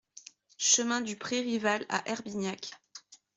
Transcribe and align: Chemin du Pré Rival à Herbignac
Chemin 0.57 1.01
du 1.01 1.15
Pré 1.15 1.41
Rival 1.41 1.85
à 1.89 2.01
Herbignac 2.09 2.71